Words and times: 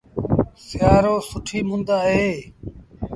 سيٚآرو 0.65 1.15
سُٺيٚ 1.29 1.67
مند 1.69 1.87
اهي 1.97 2.29